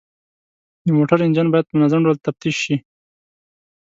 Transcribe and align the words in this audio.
د 0.85 0.87
موټرو 0.97 1.25
انجن 1.27 1.47
باید 1.51 1.69
په 1.69 1.73
منظم 1.79 1.99
ډول 2.05 2.17
تفتیش 2.25 2.55
شي. 2.63 2.75